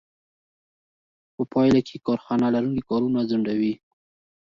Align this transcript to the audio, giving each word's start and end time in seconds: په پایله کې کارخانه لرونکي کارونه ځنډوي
په 1.35 1.41
پایله 1.53 1.79
کې 1.87 1.97
کارخانه 2.07 2.47
لرونکي 2.55 2.83
کارونه 2.89 3.19
ځنډوي 3.29 3.73